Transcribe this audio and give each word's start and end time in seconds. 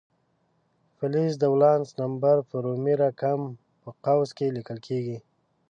فلز 0.97 1.33
د 1.39 1.43
ولانس 1.53 1.89
نمبر 2.01 2.35
په 2.49 2.55
رومي 2.65 2.93
رقم 3.03 3.39
په 3.81 3.89
قوس 4.05 4.29
کې 4.37 4.53
لیکل 4.57 4.77
کیږي. 4.87 5.17